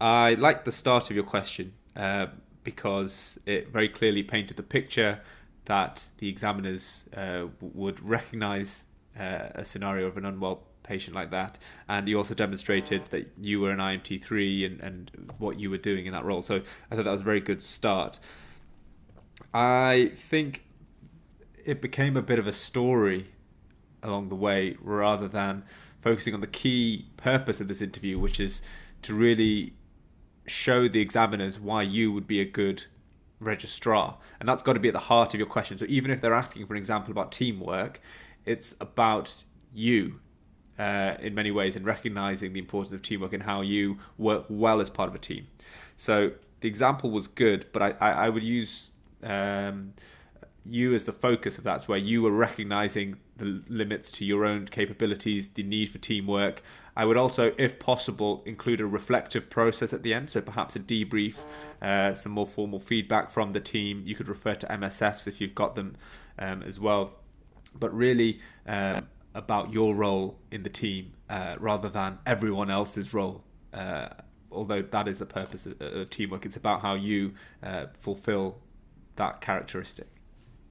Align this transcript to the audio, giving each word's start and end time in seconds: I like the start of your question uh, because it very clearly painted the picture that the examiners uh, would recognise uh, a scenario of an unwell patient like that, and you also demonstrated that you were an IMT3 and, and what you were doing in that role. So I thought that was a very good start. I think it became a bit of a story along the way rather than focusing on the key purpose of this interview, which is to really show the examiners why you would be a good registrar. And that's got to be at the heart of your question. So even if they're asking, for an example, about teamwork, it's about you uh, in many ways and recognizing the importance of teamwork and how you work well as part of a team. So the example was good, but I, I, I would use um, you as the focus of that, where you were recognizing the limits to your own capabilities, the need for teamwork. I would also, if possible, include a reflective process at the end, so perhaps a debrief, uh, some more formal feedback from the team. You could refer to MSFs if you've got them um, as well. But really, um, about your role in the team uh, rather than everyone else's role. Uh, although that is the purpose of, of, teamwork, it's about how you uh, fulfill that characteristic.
I 0.00 0.34
like 0.34 0.64
the 0.64 0.72
start 0.72 1.10
of 1.10 1.16
your 1.16 1.24
question 1.24 1.72
uh, 1.96 2.26
because 2.62 3.38
it 3.46 3.68
very 3.68 3.88
clearly 3.88 4.22
painted 4.22 4.56
the 4.56 4.62
picture 4.62 5.20
that 5.64 6.08
the 6.18 6.28
examiners 6.28 7.04
uh, 7.16 7.46
would 7.60 8.00
recognise 8.00 8.84
uh, 9.18 9.48
a 9.54 9.64
scenario 9.64 10.06
of 10.06 10.16
an 10.16 10.24
unwell 10.24 10.62
patient 10.82 11.14
like 11.14 11.30
that, 11.30 11.58
and 11.88 12.08
you 12.08 12.16
also 12.16 12.34
demonstrated 12.34 13.04
that 13.06 13.30
you 13.40 13.60
were 13.60 13.70
an 13.70 13.78
IMT3 13.78 14.64
and, 14.64 14.80
and 14.80 15.10
what 15.38 15.60
you 15.60 15.68
were 15.68 15.78
doing 15.78 16.06
in 16.06 16.12
that 16.12 16.24
role. 16.24 16.42
So 16.42 16.62
I 16.90 16.96
thought 16.96 17.04
that 17.04 17.10
was 17.10 17.20
a 17.20 17.24
very 17.24 17.40
good 17.40 17.62
start. 17.62 18.18
I 19.52 20.12
think 20.14 20.64
it 21.64 21.82
became 21.82 22.16
a 22.16 22.22
bit 22.22 22.38
of 22.38 22.46
a 22.46 22.52
story 22.52 23.26
along 24.02 24.30
the 24.30 24.34
way 24.34 24.76
rather 24.80 25.28
than 25.28 25.64
focusing 26.00 26.32
on 26.32 26.40
the 26.40 26.46
key 26.46 27.06
purpose 27.16 27.60
of 27.60 27.68
this 27.68 27.82
interview, 27.82 28.18
which 28.18 28.40
is 28.40 28.62
to 29.02 29.14
really 29.14 29.74
show 30.48 30.88
the 30.88 31.00
examiners 31.00 31.60
why 31.60 31.82
you 31.82 32.12
would 32.12 32.26
be 32.26 32.40
a 32.40 32.44
good 32.44 32.84
registrar. 33.40 34.18
And 34.40 34.48
that's 34.48 34.62
got 34.62 34.74
to 34.74 34.80
be 34.80 34.88
at 34.88 34.94
the 34.94 35.00
heart 35.00 35.34
of 35.34 35.40
your 35.40 35.48
question. 35.48 35.78
So 35.78 35.86
even 35.88 36.10
if 36.10 36.20
they're 36.20 36.34
asking, 36.34 36.66
for 36.66 36.74
an 36.74 36.78
example, 36.78 37.12
about 37.12 37.32
teamwork, 37.32 38.00
it's 38.44 38.74
about 38.80 39.44
you 39.74 40.20
uh, 40.78 41.14
in 41.20 41.34
many 41.34 41.50
ways 41.50 41.76
and 41.76 41.84
recognizing 41.84 42.52
the 42.52 42.60
importance 42.60 42.92
of 42.92 43.02
teamwork 43.02 43.32
and 43.32 43.42
how 43.42 43.60
you 43.60 43.98
work 44.16 44.44
well 44.48 44.80
as 44.80 44.88
part 44.90 45.08
of 45.08 45.14
a 45.14 45.18
team. 45.18 45.46
So 45.96 46.32
the 46.60 46.68
example 46.68 47.10
was 47.10 47.26
good, 47.28 47.66
but 47.72 47.82
I, 47.82 47.94
I, 48.00 48.10
I 48.10 48.28
would 48.28 48.42
use 48.42 48.90
um, 49.22 49.92
you 50.68 50.94
as 50.94 51.04
the 51.04 51.12
focus 51.12 51.58
of 51.58 51.64
that, 51.64 51.84
where 51.84 51.98
you 51.98 52.22
were 52.22 52.30
recognizing 52.30 53.16
the 53.36 53.62
limits 53.68 54.12
to 54.12 54.24
your 54.24 54.44
own 54.44 54.66
capabilities, 54.66 55.48
the 55.48 55.62
need 55.62 55.88
for 55.88 55.98
teamwork. 55.98 56.62
I 56.96 57.04
would 57.04 57.16
also, 57.16 57.54
if 57.58 57.78
possible, 57.78 58.42
include 58.46 58.80
a 58.80 58.86
reflective 58.86 59.48
process 59.48 59.92
at 59.92 60.02
the 60.02 60.12
end, 60.12 60.30
so 60.30 60.40
perhaps 60.40 60.76
a 60.76 60.80
debrief, 60.80 61.36
uh, 61.80 62.14
some 62.14 62.32
more 62.32 62.46
formal 62.46 62.80
feedback 62.80 63.30
from 63.30 63.52
the 63.52 63.60
team. 63.60 64.02
You 64.04 64.14
could 64.14 64.28
refer 64.28 64.54
to 64.54 64.66
MSFs 64.66 65.26
if 65.26 65.40
you've 65.40 65.54
got 65.54 65.74
them 65.74 65.96
um, 66.38 66.62
as 66.62 66.78
well. 66.78 67.12
But 67.74 67.94
really, 67.94 68.40
um, 68.66 69.06
about 69.34 69.72
your 69.72 69.94
role 69.94 70.38
in 70.50 70.62
the 70.62 70.68
team 70.68 71.12
uh, 71.30 71.56
rather 71.58 71.88
than 71.88 72.18
everyone 72.26 72.70
else's 72.70 73.14
role. 73.14 73.44
Uh, 73.72 74.08
although 74.50 74.82
that 74.82 75.06
is 75.08 75.18
the 75.18 75.26
purpose 75.26 75.66
of, 75.66 75.80
of, 75.80 76.10
teamwork, 76.10 76.44
it's 76.44 76.56
about 76.56 76.80
how 76.80 76.94
you 76.94 77.32
uh, 77.62 77.86
fulfill 78.00 78.58
that 79.16 79.40
characteristic. 79.40 80.08